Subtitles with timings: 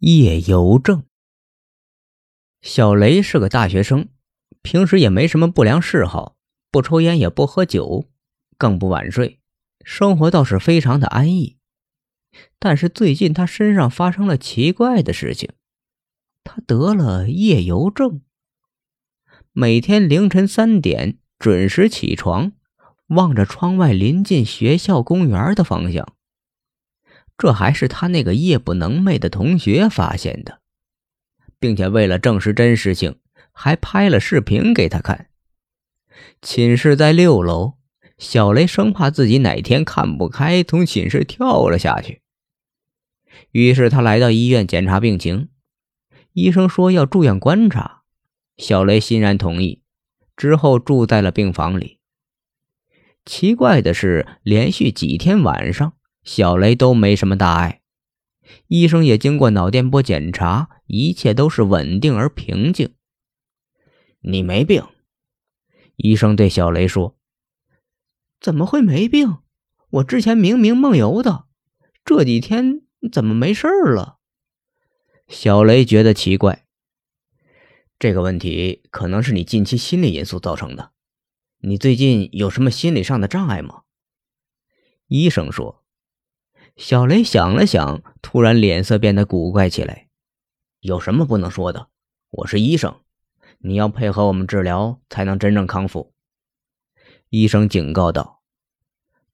[0.00, 1.04] 夜游症。
[2.60, 4.08] 小雷是个大学生，
[4.60, 6.36] 平时也没什么不良嗜好，
[6.70, 8.06] 不抽烟也不喝酒，
[8.58, 9.40] 更不晚睡，
[9.82, 11.56] 生活倒是非常的安逸。
[12.58, 15.48] 但是最近他身上发生了奇怪的事情，
[16.44, 18.20] 他得了夜游症。
[19.52, 22.52] 每天凌晨三点准时起床，
[23.06, 26.15] 望着窗外临近学校公园的方向。
[27.38, 30.60] 这还是他那个夜不能寐的同学发现的，
[31.58, 33.18] 并且为了证实真实性，
[33.52, 35.28] 还拍了视频给他看。
[36.40, 37.74] 寝室在六楼，
[38.16, 42.22] 小雷生怕自己哪天看不开，从寝室跳了下去。
[43.50, 45.50] 于是他来到医院检查病情，
[46.32, 48.02] 医生说要住院观察，
[48.56, 49.82] 小雷欣然同意。
[50.36, 51.98] 之后住在了病房里。
[53.24, 55.95] 奇怪的是，连续几天晚上。
[56.26, 57.82] 小雷都没什么大碍，
[58.66, 62.96] 医生也经过脑电波检查，一切都是稳定而平静。
[64.22, 64.84] 你没病，
[65.94, 67.16] 医生对小雷说
[68.40, 69.36] ：“怎么会没病？
[69.88, 71.44] 我之前明明梦游的，
[72.04, 74.18] 这几天怎么没事了？”
[75.28, 76.66] 小雷觉得奇怪，
[78.00, 80.90] 这个问题可能是你近期心理因素造成的。
[81.58, 83.82] 你最近有什么心理上的障碍吗？
[85.06, 85.84] 医生说。
[86.76, 90.08] 小雷想了想，突然脸色变得古怪起来。
[90.80, 91.88] 有什么不能说的？
[92.30, 93.00] 我是医生，
[93.60, 96.12] 你要配合我们治疗，才能真正康复。
[97.30, 98.42] 医生警告道。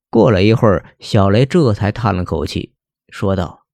[0.08, 2.74] 过了一会儿，小雷这才叹了口气，
[3.08, 3.66] 说道：“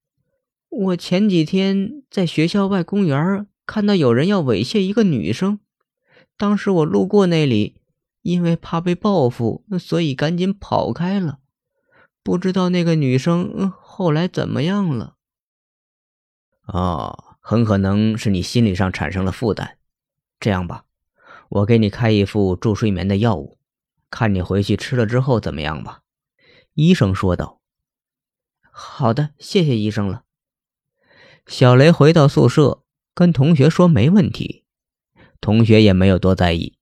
[0.70, 5.60] 我前几天在学校外公园看到有人要猥亵一个女生，
[6.38, 7.82] 当时我路过那里，
[8.22, 11.40] 因为怕被报复，所以赶紧跑开了。”
[12.28, 15.14] 不知道那个女生后来怎么样了？
[16.66, 19.78] 哦，很可能是你心理上产生了负担。
[20.38, 20.84] 这样吧，
[21.48, 23.58] 我给你开一副助睡眠的药物，
[24.10, 26.02] 看你回去吃了之后怎么样吧。”
[26.76, 27.62] 医生说道。
[28.60, 30.24] “好的，谢谢医生了。”
[31.48, 32.82] 小雷回到宿舍，
[33.14, 34.64] 跟同学说没问题，
[35.40, 36.76] 同学也没有多在意。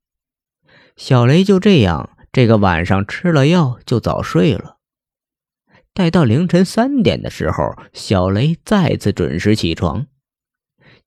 [0.96, 4.75] 小雷就这样，这个晚上吃了药就早睡了。
[5.96, 10.06] 待到凌晨三点的时候，小雷再次准时起床。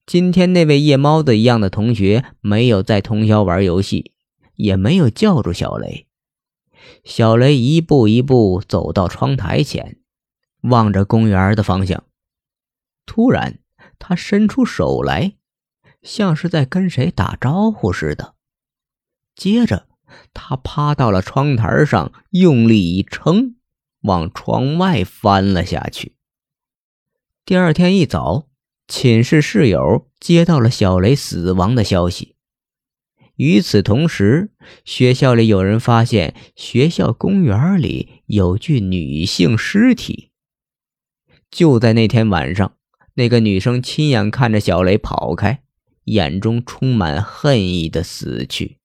[0.08, 4.14] 今天那位夜猫子一样的同学没有在通宵玩游戏，
[4.56, 6.08] 也没有叫住小雷。
[7.04, 10.00] 小雷一步一步走到窗台前，
[10.62, 12.04] 望着公园的方向。
[13.06, 13.60] 突然，
[14.00, 15.34] 他伸出手来，
[16.02, 18.34] 像是在跟谁打招呼似的。
[19.36, 19.88] 接着，
[20.34, 23.58] 他趴到了窗台上，用力一撑。
[24.02, 26.16] 往窗外翻了下去。
[27.46, 28.48] 第二天一早，
[28.88, 32.36] 寝室室友接到了小雷死亡的消息。
[33.36, 34.52] 与此同时，
[34.84, 40.32] 学校里有人发现学校公园里有具女性尸体。
[41.50, 42.76] 就在那天晚上，
[43.14, 45.64] 那个女生亲眼看着小雷跑开，
[46.04, 48.79] 眼中充满恨意的死去。